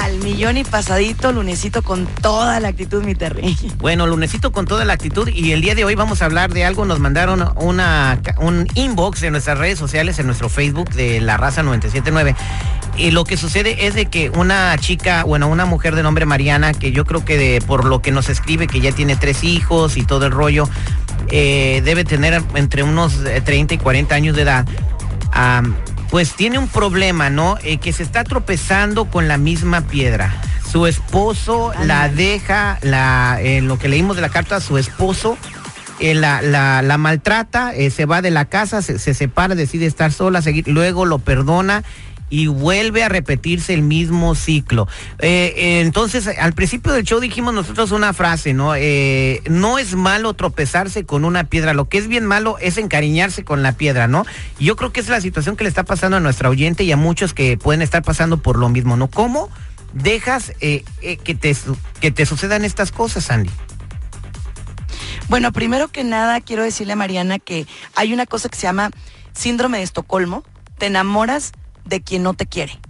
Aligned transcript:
Al 0.00 0.18
millón 0.18 0.58
y 0.58 0.64
pasadito, 0.64 1.32
lunesito 1.32 1.82
con 1.82 2.06
toda 2.06 2.60
la 2.60 2.68
actitud, 2.68 3.02
mi 3.02 3.16
Terry. 3.16 3.56
Bueno, 3.78 4.06
lunesito 4.06 4.52
con 4.52 4.64
toda 4.64 4.84
la 4.84 4.92
actitud 4.92 5.26
y 5.26 5.50
el 5.50 5.60
día 5.60 5.74
de 5.74 5.84
hoy 5.84 5.96
vamos 5.96 6.22
a 6.22 6.26
hablar 6.26 6.54
de 6.54 6.64
algo. 6.64 6.84
Nos 6.84 7.00
mandaron 7.00 7.52
una, 7.56 8.20
un 8.38 8.68
inbox 8.74 9.24
en 9.24 9.32
nuestras 9.32 9.58
redes 9.58 9.76
sociales, 9.76 10.20
en 10.20 10.26
nuestro 10.26 10.48
Facebook 10.48 10.90
de 10.90 11.20
La 11.20 11.36
Raza 11.36 11.64
979. 11.64 12.36
Y 12.96 13.10
lo 13.10 13.24
que 13.24 13.36
sucede 13.36 13.86
es 13.86 13.94
de 13.94 14.06
que 14.06 14.30
una 14.30 14.76
chica, 14.78 15.24
bueno, 15.24 15.48
una 15.48 15.64
mujer 15.64 15.96
de 15.96 16.02
nombre 16.02 16.26
Mariana, 16.26 16.72
que 16.72 16.92
yo 16.92 17.04
creo 17.04 17.24
que 17.24 17.36
de, 17.36 17.60
por 17.60 17.84
lo 17.84 18.00
que 18.00 18.12
nos 18.12 18.28
escribe, 18.28 18.68
que 18.68 18.80
ya 18.80 18.92
tiene 18.92 19.16
tres 19.16 19.42
hijos 19.42 19.96
y 19.96 20.04
todo 20.04 20.26
el 20.26 20.32
rollo, 20.32 20.68
eh, 21.30 21.82
debe 21.84 22.04
tener 22.04 22.42
entre 22.54 22.82
unos 22.84 23.18
30 23.44 23.74
y 23.74 23.78
40 23.78 24.14
años 24.14 24.36
de 24.36 24.42
edad. 24.42 24.66
pues 26.10 26.34
tiene 26.34 26.58
un 26.58 26.68
problema, 26.68 27.30
¿no? 27.30 27.58
Eh, 27.64 27.78
que 27.78 27.92
se 27.92 28.04
está 28.04 28.22
tropezando 28.22 29.06
con 29.06 29.26
la 29.26 29.38
misma 29.38 29.80
piedra. 29.80 30.40
Su 30.70 30.86
esposo 30.86 31.72
la 31.84 32.08
deja, 32.08 32.78
la, 32.82 33.38
en 33.40 33.66
lo 33.66 33.78
que 33.78 33.88
leímos 33.88 34.14
de 34.14 34.22
la 34.22 34.28
carta, 34.28 34.60
su 34.60 34.78
esposo 34.78 35.36
eh, 36.00 36.14
la, 36.14 36.42
la, 36.42 36.82
la 36.82 36.98
maltrata, 36.98 37.72
eh, 37.74 37.90
se 37.90 38.04
va 38.04 38.20
de 38.22 38.32
la 38.32 38.46
casa, 38.46 38.82
se, 38.82 38.98
se 38.98 39.14
separa, 39.14 39.54
decide 39.54 39.86
estar 39.86 40.12
sola, 40.12 40.42
seguir, 40.42 40.66
luego 40.66 41.04
lo 41.06 41.18
perdona 41.18 41.84
y 42.30 42.46
vuelve 42.46 43.04
a 43.04 43.08
repetirse 43.08 43.74
el 43.74 43.82
mismo 43.82 44.34
ciclo. 44.34 44.88
Eh, 45.18 45.54
eh, 45.56 45.80
entonces, 45.80 46.26
al 46.26 46.52
principio 46.52 46.92
del 46.92 47.04
show 47.04 47.20
dijimos 47.20 47.54
nosotros 47.54 47.92
una 47.92 48.12
frase, 48.12 48.54
¿no? 48.54 48.74
Eh, 48.74 49.42
no 49.48 49.78
es 49.78 49.94
malo 49.94 50.34
tropezarse 50.34 51.04
con 51.04 51.24
una 51.24 51.44
piedra, 51.44 51.74
lo 51.74 51.88
que 51.88 51.98
es 51.98 52.08
bien 52.08 52.26
malo 52.26 52.56
es 52.58 52.78
encariñarse 52.78 53.44
con 53.44 53.62
la 53.62 53.72
piedra, 53.72 54.08
¿no? 54.08 54.24
Yo 54.58 54.76
creo 54.76 54.92
que 54.92 55.00
es 55.00 55.08
la 55.08 55.20
situación 55.20 55.56
que 55.56 55.64
le 55.64 55.68
está 55.68 55.84
pasando 55.84 56.16
a 56.16 56.20
nuestra 56.20 56.48
oyente 56.48 56.84
y 56.84 56.92
a 56.92 56.96
muchos 56.96 57.34
que 57.34 57.56
pueden 57.56 57.82
estar 57.82 58.02
pasando 58.02 58.38
por 58.38 58.58
lo 58.58 58.68
mismo, 58.68 58.96
¿no? 58.96 59.08
¿Cómo 59.08 59.50
dejas 59.92 60.52
que, 60.58 60.84
te, 61.38 61.56
que 62.00 62.10
te 62.10 62.26
sucedan 62.26 62.64
estas 62.64 62.90
cosas, 62.90 63.30
Andy? 63.30 63.50
Bueno, 65.28 65.52
primero 65.52 65.88
que 65.88 66.04
nada, 66.04 66.40
quiero 66.40 66.62
decirle 66.62 66.92
a 66.92 66.96
Mariana 66.96 67.38
que 67.38 67.66
hay 67.94 68.12
una 68.12 68.26
cosa 68.26 68.48
que 68.48 68.56
se 68.56 68.62
llama 68.62 68.90
síndrome 69.32 69.78
de 69.78 69.84
Estocolmo. 69.84 70.44
Te 70.78 70.86
enamoras 70.86 71.52
de 71.84 72.02
quien 72.02 72.22
no 72.22 72.34
te 72.34 72.46
quiere. 72.46 72.80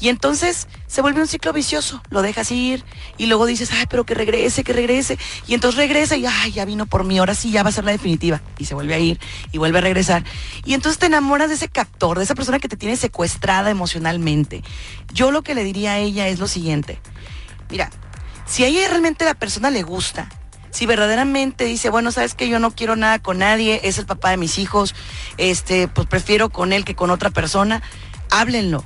Y 0.00 0.08
entonces 0.08 0.66
se 0.86 1.02
vuelve 1.02 1.20
un 1.20 1.28
ciclo 1.28 1.52
vicioso, 1.52 2.02
lo 2.10 2.22
dejas 2.22 2.50
ir 2.50 2.84
y 3.16 3.26
luego 3.26 3.46
dices, 3.46 3.70
ay, 3.72 3.86
pero 3.88 4.04
que 4.04 4.14
regrese, 4.14 4.64
que 4.64 4.72
regrese. 4.72 5.18
Y 5.46 5.54
entonces 5.54 5.78
regresa 5.78 6.16
y, 6.16 6.26
ay, 6.26 6.52
ya 6.52 6.64
vino 6.64 6.86
por 6.86 7.04
mí, 7.04 7.18
ahora 7.18 7.34
sí 7.34 7.50
ya 7.50 7.62
va 7.62 7.68
a 7.68 7.72
ser 7.72 7.84
la 7.84 7.92
definitiva. 7.92 8.42
Y 8.58 8.64
se 8.64 8.74
vuelve 8.74 8.94
a 8.94 8.98
ir 8.98 9.20
y 9.52 9.58
vuelve 9.58 9.78
a 9.78 9.82
regresar. 9.82 10.24
Y 10.64 10.74
entonces 10.74 10.98
te 10.98 11.06
enamoras 11.06 11.48
de 11.48 11.54
ese 11.54 11.68
captor, 11.68 12.18
de 12.18 12.24
esa 12.24 12.34
persona 12.34 12.58
que 12.58 12.68
te 12.68 12.76
tiene 12.76 12.96
secuestrada 12.96 13.70
emocionalmente. 13.70 14.62
Yo 15.12 15.30
lo 15.30 15.42
que 15.42 15.54
le 15.54 15.62
diría 15.62 15.92
a 15.92 15.98
ella 15.98 16.28
es 16.28 16.40
lo 16.40 16.48
siguiente. 16.48 16.98
Mira, 17.70 17.90
si 18.46 18.64
a 18.64 18.66
ella 18.66 18.88
realmente 18.88 19.24
la 19.24 19.34
persona 19.34 19.70
le 19.70 19.84
gusta, 19.84 20.28
si 20.70 20.86
verdaderamente 20.86 21.64
dice, 21.64 21.88
bueno, 21.88 22.10
sabes 22.10 22.34
que 22.34 22.48
yo 22.48 22.58
no 22.58 22.72
quiero 22.72 22.96
nada 22.96 23.20
con 23.20 23.38
nadie, 23.38 23.80
es 23.84 23.98
el 23.98 24.06
papá 24.06 24.30
de 24.30 24.38
mis 24.38 24.58
hijos, 24.58 24.94
este, 25.38 25.86
pues 25.86 26.08
prefiero 26.08 26.50
con 26.50 26.72
él 26.72 26.84
que 26.84 26.96
con 26.96 27.10
otra 27.10 27.30
persona, 27.30 27.80
háblenlo. 28.40 28.84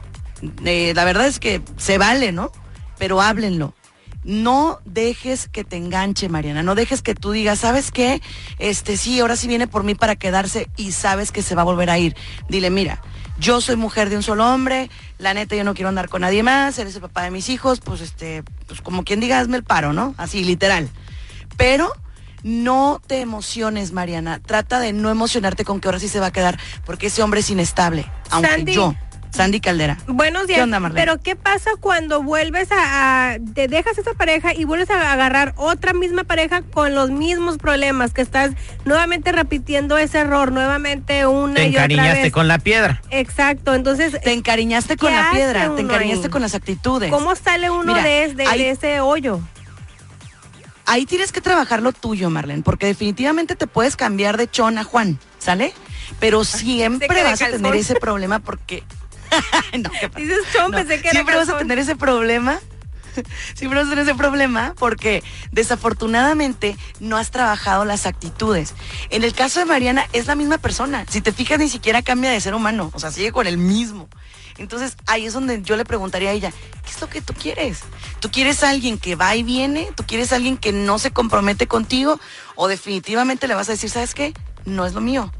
Eh, 0.64 0.92
la 0.94 1.04
verdad 1.04 1.26
es 1.26 1.38
que 1.38 1.62
se 1.76 1.98
vale, 1.98 2.32
¿no? 2.32 2.52
Pero 2.98 3.20
háblenlo. 3.20 3.74
No 4.24 4.80
dejes 4.84 5.48
que 5.48 5.64
te 5.64 5.76
enganche, 5.76 6.28
Mariana. 6.28 6.62
No 6.62 6.74
dejes 6.74 7.02
que 7.02 7.14
tú 7.14 7.30
digas, 7.30 7.60
¿sabes 7.60 7.90
qué? 7.90 8.20
Este 8.58 8.96
sí, 8.96 9.20
ahora 9.20 9.36
sí 9.36 9.48
viene 9.48 9.66
por 9.66 9.84
mí 9.84 9.94
para 9.94 10.16
quedarse 10.16 10.68
y 10.76 10.92
sabes 10.92 11.32
que 11.32 11.42
se 11.42 11.54
va 11.54 11.62
a 11.62 11.64
volver 11.64 11.88
a 11.88 11.98
ir. 11.98 12.14
Dile, 12.48 12.70
mira, 12.70 13.00
yo 13.38 13.60
soy 13.60 13.76
mujer 13.76 14.10
de 14.10 14.16
un 14.16 14.22
solo 14.22 14.52
hombre, 14.52 14.90
la 15.18 15.32
neta 15.34 15.56
yo 15.56 15.64
no 15.64 15.74
quiero 15.74 15.88
andar 15.88 16.08
con 16.08 16.22
nadie 16.22 16.42
más, 16.42 16.78
eres 16.78 16.96
el 16.96 17.00
papá 17.00 17.22
de 17.22 17.30
mis 17.30 17.48
hijos, 17.48 17.80
pues 17.80 18.00
este, 18.00 18.42
pues 18.66 18.82
como 18.82 19.04
quien 19.04 19.20
diga, 19.20 19.38
hazme 19.38 19.56
el 19.56 19.64
paro, 19.64 19.92
¿no? 19.92 20.14
Así, 20.18 20.44
literal. 20.44 20.90
Pero 21.56 21.92
no 22.42 23.00
te 23.06 23.20
emociones, 23.20 23.92
Mariana. 23.92 24.40
Trata 24.40 24.80
de 24.80 24.92
no 24.92 25.10
emocionarte 25.10 25.64
con 25.64 25.80
que 25.80 25.88
ahora 25.88 26.00
sí 26.00 26.08
se 26.08 26.20
va 26.20 26.26
a 26.26 26.32
quedar, 26.32 26.58
porque 26.84 27.06
ese 27.06 27.22
hombre 27.22 27.40
es 27.40 27.50
inestable. 27.50 28.10
Aunque 28.30 28.50
Sandy. 28.50 28.72
yo, 28.72 28.94
Sandy 29.30 29.60
Caldera. 29.60 29.98
Buenos 30.06 30.46
días. 30.46 30.58
¿Qué 30.58 30.62
onda, 30.62 30.80
Marlene? 30.80 31.00
Pero 31.00 31.20
¿qué 31.20 31.36
pasa 31.36 31.70
cuando 31.80 32.22
vuelves 32.22 32.72
a, 32.72 33.30
a- 33.32 33.38
te 33.54 33.68
dejas 33.68 33.96
esa 33.98 34.14
pareja 34.14 34.54
y 34.54 34.64
vuelves 34.64 34.90
a 34.90 35.12
agarrar 35.12 35.54
otra 35.56 35.92
misma 35.92 36.24
pareja 36.24 36.62
con 36.62 36.94
los 36.94 37.10
mismos 37.10 37.58
problemas 37.58 38.12
que 38.12 38.22
estás 38.22 38.50
nuevamente 38.84 39.30
repitiendo 39.32 39.96
ese 39.98 40.18
error, 40.18 40.50
nuevamente 40.50 41.26
una 41.26 41.54
Te 41.54 41.66
y 41.66 41.70
otra 41.70 41.84
encariñaste 41.84 42.22
vez? 42.22 42.32
con 42.32 42.48
la 42.48 42.58
piedra. 42.58 43.00
Exacto, 43.10 43.74
entonces 43.74 44.18
Te 44.20 44.32
encariñaste 44.32 44.96
con 44.96 45.10
¿Qué 45.10 45.16
la 45.16 45.30
piedra, 45.30 45.74
te 45.76 45.82
encariñaste 45.82 46.26
ahí? 46.26 46.30
con 46.30 46.42
las 46.42 46.54
actitudes. 46.54 47.10
¿cómo 47.10 47.34
sale 47.36 47.70
uno 47.70 47.92
Mira, 47.94 48.02
de, 48.02 48.34
de- 48.34 48.46
hay- 48.46 48.58
de 48.58 48.70
ese 48.70 49.00
hoyo? 49.00 49.40
Ahí 50.86 51.04
tienes 51.04 51.32
que 51.32 51.42
trabajar 51.42 51.82
lo 51.82 51.92
tuyo, 51.92 52.30
Marlene, 52.30 52.62
porque 52.62 52.86
definitivamente 52.86 53.56
te 53.56 53.66
puedes 53.66 53.94
cambiar 53.94 54.38
de 54.38 54.50
chon 54.50 54.78
a 54.78 54.84
Juan, 54.84 55.18
¿sale? 55.38 55.74
Pero 56.18 56.44
siempre 56.44 57.22
vas 57.22 57.42
a 57.42 57.48
tener 57.50 57.74
ese 57.74 57.94
problema 57.96 58.38
porque... 58.38 58.82
No, 59.78 59.90
¿qué 59.90 60.08
pasa? 60.08 60.20
Dices 60.20 60.38
chon, 60.52 60.70
No, 60.70 60.76
pensé 60.76 61.00
que 61.00 61.08
era 61.08 61.12
siempre 61.12 61.36
vas 61.36 61.48
a 61.48 61.58
tener 61.58 61.78
ese 61.78 61.96
problema. 61.96 62.60
Siempre 63.54 63.78
vas 63.78 63.88
a 63.88 63.90
tener 63.90 64.04
ese 64.04 64.14
problema 64.14 64.74
porque 64.78 65.24
desafortunadamente 65.50 66.76
no 67.00 67.16
has 67.16 67.30
trabajado 67.30 67.84
las 67.84 68.06
actitudes. 68.06 68.74
En 69.10 69.24
el 69.24 69.34
caso 69.34 69.58
de 69.58 69.66
Mariana 69.66 70.06
es 70.12 70.26
la 70.26 70.36
misma 70.36 70.58
persona. 70.58 71.04
Si 71.08 71.20
te 71.20 71.32
fijas 71.32 71.58
ni 71.58 71.68
siquiera 71.68 72.02
cambia 72.02 72.30
de 72.30 72.40
ser 72.40 72.54
humano, 72.54 72.90
o 72.94 73.00
sea, 73.00 73.10
sigue 73.10 73.32
con 73.32 73.46
el 73.46 73.58
mismo. 73.58 74.08
Entonces 74.58 74.96
ahí 75.06 75.26
es 75.26 75.32
donde 75.32 75.62
yo 75.62 75.76
le 75.76 75.84
preguntaría 75.84 76.30
a 76.30 76.32
ella, 76.32 76.50
¿qué 76.84 76.90
es 76.90 77.00
lo 77.00 77.08
que 77.08 77.20
tú 77.20 77.32
quieres? 77.32 77.80
¿Tú 78.20 78.30
quieres 78.30 78.62
a 78.64 78.70
alguien 78.70 78.98
que 78.98 79.14
va 79.14 79.34
y 79.36 79.44
viene? 79.44 79.88
¿Tú 79.94 80.04
quieres 80.04 80.32
a 80.32 80.36
alguien 80.36 80.56
que 80.56 80.72
no 80.72 80.98
se 80.98 81.12
compromete 81.12 81.66
contigo? 81.68 82.20
¿O 82.56 82.68
definitivamente 82.68 83.46
le 83.46 83.54
vas 83.54 83.68
a 83.68 83.72
decir, 83.72 83.88
¿sabes 83.88 84.14
qué? 84.14 84.34
No 84.64 84.84
es 84.84 84.94
lo 84.94 85.00
mío. 85.00 85.32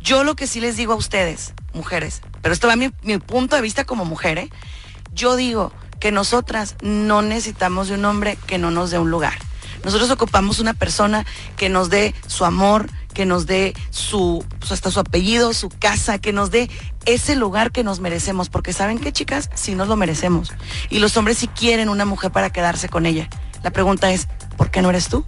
Yo 0.00 0.24
lo 0.24 0.36
que 0.36 0.46
sí 0.46 0.60
les 0.60 0.76
digo 0.76 0.92
a 0.92 0.96
ustedes, 0.96 1.54
mujeres, 1.72 2.20
pero 2.46 2.54
esto 2.54 2.68
va 2.68 2.76
mi, 2.76 2.90
punto 3.18 3.56
de 3.56 3.62
vista 3.62 3.82
como 3.82 4.04
mujer, 4.04 4.38
¿eh? 4.38 4.50
Yo 5.12 5.34
digo 5.34 5.72
que 5.98 6.12
nosotras 6.12 6.76
no 6.80 7.20
necesitamos 7.20 7.88
de 7.88 7.94
un 7.94 8.04
hombre 8.04 8.38
que 8.46 8.56
no 8.56 8.70
nos 8.70 8.92
dé 8.92 9.00
un 9.00 9.10
lugar. 9.10 9.36
Nosotros 9.82 10.12
ocupamos 10.12 10.60
una 10.60 10.72
persona 10.72 11.26
que 11.56 11.68
nos 11.68 11.90
dé 11.90 12.14
su 12.28 12.44
amor, 12.44 12.88
que 13.14 13.26
nos 13.26 13.46
dé 13.46 13.74
su, 13.90 14.46
pues, 14.60 14.70
hasta 14.70 14.92
su 14.92 15.00
apellido, 15.00 15.52
su 15.54 15.70
casa, 15.70 16.20
que 16.20 16.32
nos 16.32 16.52
dé 16.52 16.70
ese 17.04 17.34
lugar 17.34 17.72
que 17.72 17.82
nos 17.82 17.98
merecemos. 17.98 18.48
Porque 18.48 18.72
saben 18.72 19.00
qué, 19.00 19.12
chicas, 19.12 19.50
sí 19.54 19.74
nos 19.74 19.88
lo 19.88 19.96
merecemos. 19.96 20.52
Y 20.88 21.00
los 21.00 21.16
hombres 21.16 21.38
sí 21.38 21.48
quieren 21.48 21.88
una 21.88 22.04
mujer 22.04 22.30
para 22.30 22.50
quedarse 22.50 22.88
con 22.88 23.06
ella. 23.06 23.28
La 23.64 23.72
pregunta 23.72 24.12
es, 24.12 24.28
¿por 24.56 24.70
qué 24.70 24.82
no 24.82 24.90
eres 24.90 25.08
tú? 25.08 25.24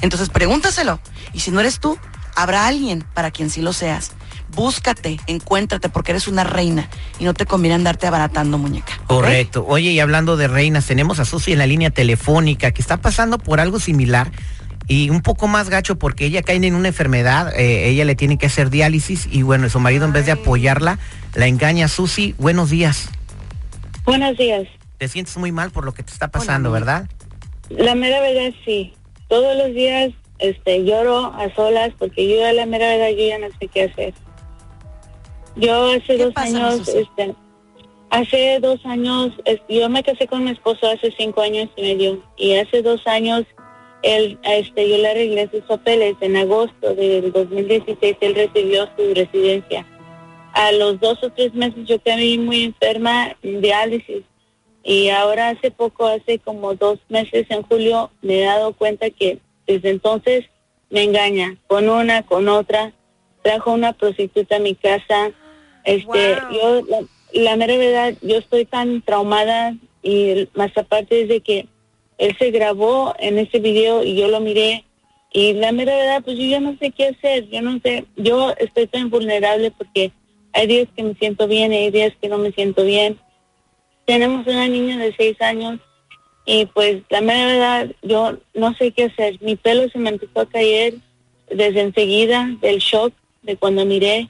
Entonces 0.00 0.30
pregúntaselo. 0.30 0.98
Y 1.32 1.38
si 1.38 1.52
no 1.52 1.60
eres 1.60 1.78
tú, 1.78 1.96
habrá 2.34 2.66
alguien 2.66 3.04
para 3.14 3.30
quien 3.30 3.50
sí 3.50 3.62
lo 3.62 3.72
seas. 3.72 4.14
Búscate, 4.54 5.18
encuéntrate, 5.26 5.88
porque 5.88 6.12
eres 6.12 6.28
una 6.28 6.44
reina 6.44 6.88
y 7.18 7.24
no 7.24 7.34
te 7.34 7.46
conviene 7.46 7.76
andarte 7.76 8.06
abaratando, 8.06 8.58
muñeca. 8.58 9.00
Correcto. 9.06 9.64
Oye, 9.66 9.90
y 9.90 10.00
hablando 10.00 10.36
de 10.36 10.48
reinas, 10.48 10.86
tenemos 10.86 11.20
a 11.20 11.24
Susi 11.24 11.52
en 11.52 11.58
la 11.58 11.66
línea 11.66 11.90
telefónica 11.90 12.72
que 12.72 12.82
está 12.82 12.96
pasando 12.96 13.38
por 13.38 13.60
algo 13.60 13.78
similar 13.78 14.32
y 14.90 15.08
un 15.08 15.22
poco 15.22 15.46
más 15.46 15.70
gacho 15.70 15.96
porque 15.96 16.26
ella 16.26 16.42
cae 16.42 16.56
en 16.56 16.74
una 16.74 16.88
enfermedad, 16.88 17.54
eh, 17.56 17.88
ella 17.88 18.04
le 18.04 18.16
tiene 18.16 18.38
que 18.38 18.46
hacer 18.46 18.70
diálisis 18.70 19.28
y 19.30 19.42
bueno, 19.42 19.68
su 19.70 19.78
marido 19.78 20.04
en 20.04 20.12
vez 20.12 20.26
de 20.26 20.32
apoyarla, 20.32 20.98
la 21.34 21.46
engaña. 21.46 21.86
Susi, 21.86 22.34
buenos 22.38 22.70
días. 22.70 23.08
Buenos 24.04 24.36
días. 24.36 24.66
Te 24.98 25.06
sientes 25.06 25.36
muy 25.36 25.52
mal 25.52 25.70
por 25.70 25.84
lo 25.84 25.94
que 25.94 26.02
te 26.02 26.12
está 26.12 26.28
pasando, 26.28 26.70
Hola, 26.70 26.80
¿verdad? 26.80 27.10
La 27.70 27.94
mera 27.94 28.20
verdad 28.20 28.52
sí. 28.64 28.92
Todos 29.28 29.56
los 29.56 29.72
días 29.74 30.10
este 30.40 30.84
lloro 30.84 31.26
a 31.34 31.54
solas 31.54 31.90
porque 31.96 32.28
yo 32.28 32.44
a 32.44 32.52
la 32.52 32.66
mera 32.66 32.88
verdad 32.88 33.10
yo 33.10 33.28
ya 33.28 33.38
no 33.38 33.46
sé 33.60 33.68
qué 33.68 33.84
hacer. 33.84 34.12
Yo 35.56 35.90
hace 35.90 36.16
¿Qué 36.16 36.24
dos 36.24 36.34
pasa, 36.34 36.68
años, 36.68 36.88
este, 36.88 37.34
hace 38.10 38.58
dos 38.60 38.84
años, 38.84 39.32
yo 39.68 39.88
me 39.88 40.02
casé 40.02 40.26
con 40.26 40.44
mi 40.44 40.50
esposo 40.50 40.86
hace 40.88 41.12
cinco 41.16 41.42
años 41.42 41.68
y 41.76 41.82
medio 41.82 42.22
y 42.36 42.56
hace 42.56 42.82
dos 42.82 43.06
años 43.06 43.44
él, 44.02 44.38
este, 44.42 44.88
yo 44.88 44.96
le 44.96 45.08
arreglé 45.08 45.48
sus 45.50 45.62
papeles 45.62 46.16
en 46.20 46.36
agosto 46.36 46.94
del 46.94 47.32
2016, 47.32 48.16
él 48.20 48.34
recibió 48.34 48.88
su 48.96 49.14
residencia. 49.14 49.86
A 50.52 50.72
los 50.72 50.98
dos 51.00 51.22
o 51.22 51.30
tres 51.30 51.54
meses 51.54 51.86
yo 51.86 51.98
quedé 52.00 52.38
muy 52.38 52.64
enferma 52.64 53.36
en 53.42 53.60
diálisis 53.60 54.22
y 54.82 55.10
ahora 55.10 55.50
hace 55.50 55.70
poco, 55.70 56.06
hace 56.06 56.38
como 56.38 56.74
dos 56.74 56.98
meses 57.08 57.46
en 57.50 57.62
julio, 57.62 58.10
me 58.22 58.42
he 58.42 58.44
dado 58.44 58.72
cuenta 58.72 59.10
que 59.10 59.38
desde 59.66 59.90
entonces 59.90 60.46
me 60.88 61.04
engaña 61.04 61.56
con 61.66 61.88
una, 61.88 62.22
con 62.22 62.48
otra, 62.48 62.92
trajo 63.42 63.72
una 63.72 63.92
prostituta 63.92 64.56
a 64.56 64.60
mi 64.60 64.74
casa. 64.74 65.30
Este, 65.84 66.36
yo, 66.52 66.82
la, 66.86 67.00
la 67.32 67.56
mera 67.56 67.76
verdad, 67.76 68.14
yo 68.22 68.38
estoy 68.38 68.64
tan 68.64 69.02
traumada 69.02 69.74
y 70.02 70.48
más 70.54 70.76
aparte 70.76 71.22
es 71.22 71.28
de 71.28 71.40
que 71.40 71.66
él 72.18 72.36
se 72.38 72.50
grabó 72.50 73.14
en 73.18 73.38
ese 73.38 73.60
video 73.60 74.04
y 74.04 74.14
yo 74.14 74.28
lo 74.28 74.40
miré 74.40 74.84
y 75.32 75.52
la 75.54 75.72
mera 75.72 75.94
verdad, 75.94 76.22
pues 76.24 76.38
yo 76.38 76.44
ya 76.44 76.60
no 76.60 76.76
sé 76.78 76.90
qué 76.90 77.08
hacer, 77.08 77.48
yo 77.50 77.62
no 77.62 77.78
sé, 77.80 78.04
yo 78.16 78.52
estoy 78.58 78.86
tan 78.88 79.10
vulnerable 79.10 79.70
porque 79.70 80.12
hay 80.52 80.66
días 80.66 80.88
que 80.96 81.04
me 81.04 81.14
siento 81.14 81.46
bien 81.46 81.72
y 81.72 81.76
hay 81.76 81.90
días 81.90 82.12
que 82.20 82.28
no 82.28 82.38
me 82.38 82.50
siento 82.50 82.84
bien. 82.84 83.18
Tenemos 84.06 84.44
una 84.46 84.66
niña 84.66 84.98
de 84.98 85.14
seis 85.16 85.40
años 85.40 85.78
y 86.44 86.66
pues 86.66 87.02
la 87.10 87.20
mera 87.20 87.46
verdad, 87.46 87.90
yo 88.02 88.38
no 88.54 88.74
sé 88.74 88.90
qué 88.90 89.04
hacer. 89.04 89.40
Mi 89.40 89.54
pelo 89.54 89.88
se 89.88 89.98
me 89.98 90.10
empezó 90.10 90.40
a 90.40 90.48
caer 90.48 90.94
desde 91.48 91.80
enseguida 91.80 92.50
del 92.60 92.78
shock 92.78 93.12
de 93.42 93.56
cuando 93.56 93.84
miré 93.84 94.28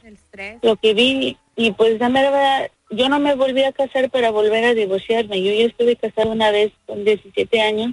lo 0.63 0.77
que 0.77 0.95
vi 0.95 1.37
y 1.57 1.73
pues 1.73 1.99
la 1.99 2.09
verdad, 2.09 2.71
yo 2.91 3.09
no 3.09 3.19
me 3.19 3.35
volví 3.35 3.63
a 3.65 3.73
casar 3.73 4.11
para 4.11 4.31
volver 4.31 4.65
a 4.65 4.75
divorciarme. 4.75 5.43
Yo 5.43 5.53
ya 5.53 5.67
estuve 5.67 5.97
casada 5.97 6.29
una 6.31 6.51
vez 6.51 6.73
con 6.87 7.05
17 7.05 7.61
años 7.61 7.93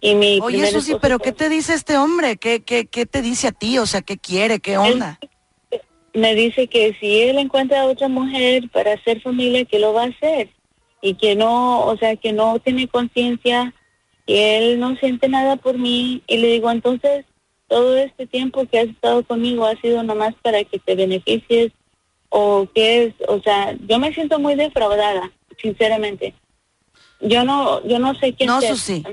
y 0.00 0.14
mi 0.14 0.38
Oye, 0.40 0.62
eso 0.62 0.80
sí, 0.80 0.94
pero 1.00 1.18
fue- 1.18 1.26
¿qué 1.26 1.32
te 1.32 1.48
dice 1.48 1.74
este 1.74 1.96
hombre? 1.96 2.36
¿Qué, 2.36 2.62
qué, 2.62 2.86
¿Qué 2.86 3.06
te 3.06 3.22
dice 3.22 3.48
a 3.48 3.52
ti? 3.52 3.78
O 3.78 3.86
sea, 3.86 4.02
¿qué 4.02 4.16
quiere? 4.18 4.60
¿Qué 4.60 4.78
onda? 4.78 5.18
me 6.14 6.34
dice 6.34 6.66
que 6.66 6.96
si 6.98 7.20
él 7.20 7.36
encuentra 7.36 7.82
a 7.82 7.86
otra 7.86 8.08
mujer 8.08 8.70
para 8.70 8.94
hacer 8.94 9.20
familia, 9.20 9.66
que 9.66 9.78
lo 9.78 9.92
va 9.92 10.04
a 10.04 10.06
hacer. 10.06 10.48
Y 11.02 11.12
que 11.14 11.36
no, 11.36 11.84
o 11.84 11.96
sea, 11.98 12.16
que 12.16 12.32
no 12.32 12.58
tiene 12.58 12.88
conciencia, 12.88 13.74
que 14.26 14.56
él 14.56 14.80
no 14.80 14.96
siente 14.96 15.28
nada 15.28 15.56
por 15.56 15.76
mí. 15.76 16.22
Y 16.26 16.38
le 16.38 16.48
digo, 16.48 16.70
entonces, 16.70 17.26
todo 17.68 17.96
este 17.96 18.26
tiempo 18.26 18.64
que 18.66 18.78
has 18.80 18.88
estado 18.88 19.24
conmigo 19.24 19.66
ha 19.66 19.74
sido 19.80 20.02
nomás 20.02 20.34
para 20.42 20.62
que 20.64 20.78
te 20.78 20.94
beneficies 20.94 21.72
o 22.28 22.68
qué 22.74 23.04
es, 23.04 23.14
o 23.28 23.40
sea, 23.40 23.76
yo 23.88 23.98
me 23.98 24.12
siento 24.14 24.38
muy 24.38 24.54
defraudada, 24.54 25.32
sinceramente. 25.60 26.34
Yo 27.20 27.44
no, 27.44 27.86
yo 27.86 27.98
no 27.98 28.14
sé 28.14 28.34
qué 28.34 28.44
No, 28.46 28.56
hacer. 28.58 28.70
Susi. 28.76 29.04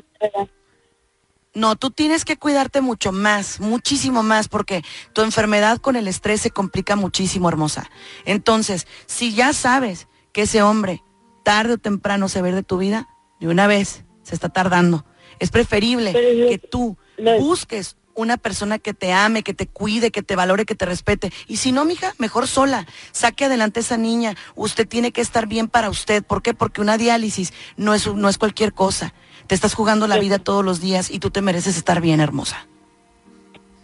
No, 1.55 1.75
tú 1.75 1.91
tienes 1.91 2.25
que 2.25 2.35
cuidarte 2.37 2.81
mucho 2.81 3.11
más, 3.11 3.59
muchísimo 3.59 4.23
más, 4.23 4.47
porque 4.47 4.81
tu 5.13 5.21
enfermedad 5.21 5.77
con 5.77 5.95
el 5.95 6.07
estrés 6.07 6.41
se 6.41 6.49
complica 6.49 6.95
muchísimo, 6.95 7.47
hermosa. 7.47 7.89
Entonces, 8.25 8.87
si 9.05 9.35
ya 9.35 9.53
sabes 9.53 10.07
que 10.31 10.41
ese 10.43 10.63
hombre 10.63 11.03
tarde 11.43 11.73
o 11.73 11.77
temprano 11.77 12.27
se 12.27 12.41
va 12.41 12.47
a 12.47 12.49
ir 12.49 12.55
de 12.55 12.63
tu 12.63 12.77
vida, 12.79 13.07
de 13.39 13.47
una 13.49 13.67
vez, 13.67 14.03
se 14.23 14.33
está 14.33 14.49
tardando. 14.49 15.05
Es 15.39 15.51
preferible 15.51 16.11
yo- 16.13 16.47
que 16.49 16.57
tú 16.57 16.97
lo- 17.17 17.37
busques 17.39 17.97
una 18.15 18.37
persona 18.37 18.79
que 18.79 18.93
te 18.93 19.11
ame, 19.11 19.43
que 19.43 19.53
te 19.53 19.67
cuide, 19.67 20.11
que 20.11 20.21
te 20.21 20.35
valore, 20.35 20.65
que 20.65 20.75
te 20.75 20.85
respete. 20.85 21.31
Y 21.47 21.57
si 21.57 21.71
no, 21.71 21.85
mija, 21.85 22.13
mejor 22.17 22.47
sola. 22.47 22.85
Saque 23.11 23.45
adelante 23.45 23.79
esa 23.79 23.97
niña. 23.97 24.35
Usted 24.55 24.87
tiene 24.87 25.11
que 25.11 25.21
estar 25.21 25.47
bien 25.47 25.67
para 25.67 25.89
usted. 25.89 26.23
¿Por 26.23 26.41
qué? 26.41 26.53
Porque 26.53 26.81
una 26.81 26.97
diálisis 26.97 27.53
no 27.77 27.93
es, 27.93 28.07
no 28.07 28.29
es 28.29 28.37
cualquier 28.37 28.73
cosa. 28.73 29.13
Te 29.47 29.55
estás 29.55 29.73
jugando 29.73 30.07
la 30.07 30.19
vida 30.19 30.39
todos 30.39 30.63
los 30.63 30.79
días 30.79 31.11
y 31.11 31.19
tú 31.19 31.29
te 31.29 31.41
mereces 31.41 31.77
estar 31.77 32.01
bien, 32.01 32.19
hermosa. 32.19 32.67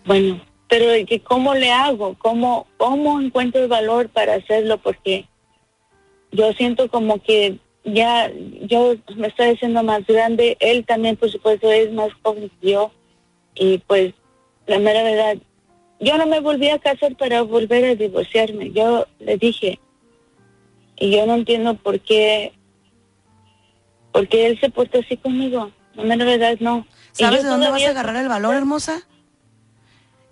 Bueno, 0.06 0.42
pero 0.68 0.96
¿y 0.96 1.06
que 1.06 1.20
¿cómo 1.22 1.54
le 1.56 1.72
hago? 1.72 2.16
¿Cómo, 2.20 2.68
¿Cómo 2.78 3.20
encuentro 3.20 3.62
el 3.62 3.68
valor 3.68 4.10
para 4.10 4.36
hacerlo? 4.36 4.78
Porque 4.78 5.28
yo 6.32 6.54
siento 6.54 6.90
como 6.90 7.22
que 7.22 7.60
ya 7.84 8.32
yo 8.64 8.96
me 9.16 9.28
estoy 9.28 9.50
haciendo 9.50 9.84
más 9.84 10.06
grande. 10.06 10.58
Él 10.60 10.86
también, 10.86 11.18
por 11.18 11.32
supuesto, 11.32 11.72
es 11.72 11.92
más 11.92 12.10
joven 12.22 12.52
yo. 12.62 12.92
Y 13.56 13.80
pues, 13.80 14.14
la 14.70 14.78
mera 14.78 15.02
verdad, 15.02 15.38
yo 16.00 16.18
no 16.18 16.28
me 16.28 16.40
volví 16.40 16.70
a 16.70 16.78
casar 16.78 17.16
para 17.18 17.42
volver 17.42 17.86
a 17.86 17.96
divorciarme. 17.96 18.72
Yo 18.72 19.08
le 19.20 19.36
dije, 19.38 19.80
y 20.96 21.12
yo 21.12 21.26
no 21.26 21.34
entiendo 21.34 21.74
por 21.74 22.00
qué, 22.00 22.54
porque 24.12 24.46
él 24.46 24.60
se 24.60 24.70
portó 24.70 25.00
así 25.00 25.18
conmigo. 25.18 25.72
La 25.96 26.04
mera 26.04 26.24
verdad, 26.24 26.58
no. 26.60 26.86
¿Sabes 27.14 27.44
de 27.44 27.50
dónde 27.50 27.70
vas 27.70 27.84
a 27.84 27.90
agarrar 27.90 28.16
el 28.18 28.30
valor, 28.30 28.54
hermosa? 28.54 29.02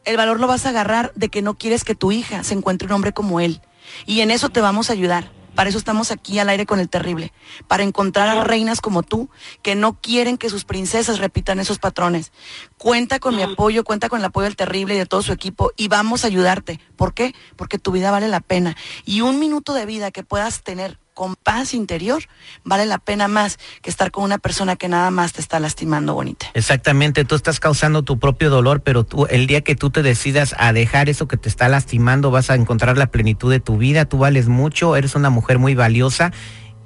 El 0.06 0.18
valor 0.18 0.40
lo 0.40 0.46
vas 0.46 0.68
a 0.68 0.70
agarrar 0.70 1.12
de 1.16 1.30
que 1.30 1.42
no 1.42 1.58
quieres 1.58 1.84
que 1.84 1.96
tu 1.96 2.12
hija 2.12 2.44
se 2.44 2.54
encuentre 2.54 2.86
un 2.86 2.94
hombre 2.94 3.14
como 3.14 3.40
él. 3.40 3.60
Y 4.06 4.22
en 4.22 4.30
eso 4.30 4.50
te 4.50 4.62
vamos 4.62 4.92
a 4.92 4.94
ayudar. 4.94 5.32
Para 5.58 5.72
eso 5.72 5.80
estamos 5.80 6.12
aquí 6.12 6.38
al 6.38 6.50
aire 6.50 6.68
con 6.68 6.80
el 6.80 6.88
terrible. 6.88 7.34
Para 7.68 7.82
encontrar 7.82 8.30
a 8.30 8.44
reinas 8.44 8.80
como 8.80 9.02
tú 9.02 9.28
que 9.64 9.74
no 9.74 10.00
quieren 10.00 10.38
que 10.38 10.52
sus 10.52 10.66
princesas 10.66 11.18
repitan 11.18 11.60
esos 11.60 11.80
patrones. 11.80 12.32
Cuenta 12.78 13.18
con 13.18 13.36
mi 13.36 13.42
apoyo, 13.42 13.84
cuenta 13.84 14.08
con 14.08 14.20
el 14.20 14.26
apoyo 14.26 14.44
del 14.44 14.56
terrible 14.56 14.94
y 14.94 15.00
de 15.00 15.08
todo 15.08 15.24
su 15.24 15.34
equipo 15.34 15.72
y 15.76 15.88
vamos 15.88 16.24
a 16.24 16.28
ayudarte. 16.28 16.80
¿Por 16.96 17.16
qué? 17.16 17.34
Porque 17.56 17.80
tu 17.80 17.92
vida 17.92 18.12
vale 18.12 18.28
la 18.28 18.40
pena. 18.40 18.78
Y 19.04 19.22
un 19.22 19.40
minuto 19.40 19.74
de 19.74 19.88
vida 19.88 20.12
que 20.12 20.22
puedas 20.22 20.62
tener 20.62 21.00
con 21.18 21.36
paz 21.36 21.74
interior 21.74 22.22
vale 22.64 22.86
la 22.86 23.00
pena 23.00 23.28
más 23.28 23.58
que 23.82 23.90
estar 23.90 24.12
con 24.12 24.24
una 24.24 24.38
persona 24.38 24.76
que 24.76 24.88
nada 24.88 25.10
más 25.10 25.34
te 25.34 25.42
está 25.42 25.60
lastimando 25.60 26.14
bonita. 26.14 26.46
Exactamente, 26.54 27.26
tú 27.26 27.34
estás 27.34 27.60
causando 27.60 28.04
tu 28.04 28.20
propio 28.20 28.52
dolor, 28.52 28.82
pero 28.82 29.04
tú, 29.04 29.26
el 29.26 29.48
día 29.48 29.62
que 29.62 29.76
tú 29.76 29.90
te 29.90 30.04
decidas 30.04 30.54
a 30.60 30.74
dejar 30.74 31.10
eso 31.10 31.28
que 31.28 31.36
te 31.36 31.50
está 31.50 31.70
lastimando, 31.70 32.30
vas 32.30 32.52
a 32.52 32.56
encontrar 32.56 33.00
la 33.00 33.08
plenitud 33.08 33.50
de 33.50 33.60
tu 33.60 33.78
vida, 33.78 34.06
tú 34.06 34.20
vales 34.20 34.48
mucho, 34.48 34.96
eres 34.96 35.16
una 35.16 35.32
mujer 35.32 35.58
muy 35.58 35.74
valiosa, 35.74 36.32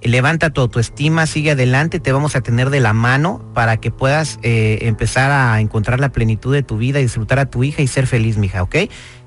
levanta 0.02 0.50
tu 0.50 0.62
autoestima, 0.62 1.28
sigue 1.28 1.52
adelante, 1.52 2.00
te 2.00 2.14
vamos 2.14 2.38
a 2.38 2.42
tener 2.42 2.70
de 2.70 2.80
la 2.80 2.94
mano 2.94 3.52
para 3.54 3.82
que 3.82 3.92
puedas 3.92 4.40
eh, 4.44 4.80
empezar 4.84 5.30
a 5.32 5.60
encontrar 5.60 6.00
la 6.00 6.14
plenitud 6.14 6.54
de 6.54 6.64
tu 6.64 6.78
vida, 6.78 7.00
disfrutar 7.00 7.40
a 7.40 7.48
tu 7.48 7.66
hija 7.66 7.82
y 7.82 7.88
ser 7.88 8.08
feliz, 8.08 8.38
mija, 8.38 8.64
¿ok? 8.64 8.78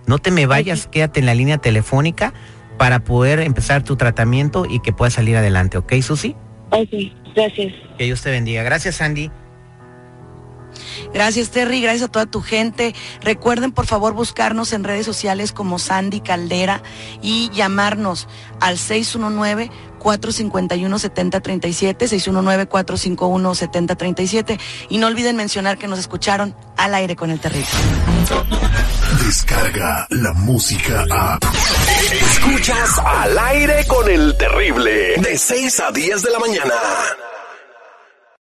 No 0.07 0.19
te 0.19 0.31
me 0.31 0.47
vayas, 0.47 0.87
quédate 0.87 1.21
en 1.21 1.27
la 1.27 1.35
línea 1.35 1.59
telefónica 1.59 2.33
para 2.79 3.01
poder 3.01 3.41
empezar 3.41 3.83
tu 3.83 3.97
tratamiento 3.97 4.67
y 4.69 4.81
que 4.81 4.93
puedas 4.93 5.15
salir 5.15 5.37
adelante, 5.37 5.79
¿ok, 5.79 5.95
Susi? 6.03 6.37
Ok, 6.71 6.91
gracias. 7.35 7.73
Que 7.99 8.05
Dios 8.05 8.23
te 8.23 8.31
bendiga. 8.31 8.63
Gracias, 8.63 8.97
Sandy. 8.97 9.31
Gracias 11.15 11.51
Terry, 11.51 11.81
gracias 11.81 12.09
a 12.09 12.13
toda 12.13 12.27
tu 12.27 12.43
gente. 12.43 12.95
Recuerden 13.23 13.71
por 13.71 13.87
favor 13.87 14.13
buscarnos 14.15 14.73
en 14.73 14.83
redes 14.83 15.07
sociales 15.07 15.53
como 15.53 15.79
Sandy 15.79 16.21
Caldera 16.21 16.83
y 17.23 17.51
llamarnos 17.51 18.27
al 18.61 18.77
619 18.77 19.71
451 20.01 20.99
7037 20.99 22.09
619 22.09 22.67
451 22.67 23.55
7037 23.55 24.59
y 24.91 24.99
no 24.99 25.07
olviden 25.07 25.37
mencionar 25.37 25.79
que 25.79 25.87
nos 25.87 26.01
escucharon 26.01 26.55
al 26.77 26.95
aire 26.95 27.15
con 27.15 27.31
el 27.31 27.39
terrible. 27.39 27.69
Descarga 29.25 30.07
la 30.11 30.33
música 30.33 31.05
a. 31.11 31.39
Escuchas 32.13 32.99
al 32.99 33.39
aire 33.39 33.87
con 33.87 34.11
el 34.11 34.37
terrible. 34.37 35.17
De 35.19 35.39
6 35.39 35.81
a 35.81 35.93
10 35.93 36.23
de 36.23 36.31
la 36.31 36.39
mañana. 36.41 36.75